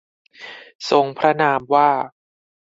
[0.89, 1.89] ทรงพระนามว่า